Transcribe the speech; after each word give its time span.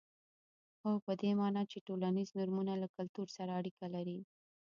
هو 0.81 0.93
په 1.05 1.11
دې 1.21 1.31
معنا 1.39 1.63
چې 1.71 1.77
ټولنیز 1.87 2.29
نورمونه 2.39 2.73
له 2.81 2.87
کلتور 2.97 3.27
سره 3.37 3.51
اړیکه 3.59 3.85
لري. 3.95 4.19